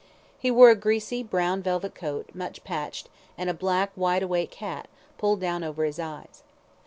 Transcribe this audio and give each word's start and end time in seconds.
He 0.39 0.49
wore 0.49 0.71
a 0.71 0.75
greasy 0.75 1.21
brown 1.21 1.61
velvet 1.61 1.93
coat, 1.93 2.31
much 2.33 2.63
patched, 2.63 3.07
and 3.37 3.51
a 3.51 3.53
black 3.53 3.91
wide 3.95 4.23
awake 4.23 4.55
hat, 4.55 4.87
pulled 5.19 5.39
down 5.41 5.63
over 5.63 5.83
his 5.85 5.99
eyes. 5.99 6.41